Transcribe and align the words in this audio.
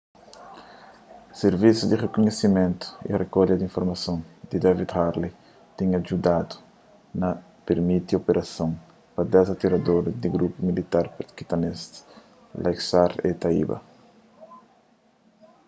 sirvisu 1.41 1.81
di 1.87 1.95
rikunhisimentu 2.03 2.87
y 3.09 3.11
rikolha 3.21 3.53
di 3.57 3.65
informason 3.69 4.17
di 4.49 4.57
david 4.65 4.89
headley 4.97 5.31
tinha 5.77 5.97
djudadu 6.01 6.55
na 7.21 7.29
pirmiti 7.65 8.13
operason 8.19 8.71
pa 9.15 9.21
10 9.33 9.53
atiradoris 9.53 10.19
di 10.21 10.27
grupu 10.35 10.57
militanti 10.69 11.11
pakistanês 11.29 11.81
laskhar-e-taiba 12.63 13.77